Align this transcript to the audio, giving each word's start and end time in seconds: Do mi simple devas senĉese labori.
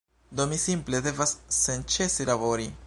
Do 0.37 0.47
mi 0.53 0.57
simple 0.63 1.03
devas 1.09 1.37
senĉese 1.59 2.31
labori. 2.31 2.71